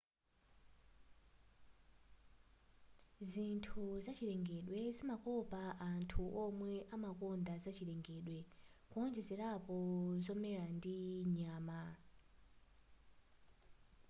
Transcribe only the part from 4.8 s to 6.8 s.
zimakopa anthu womwe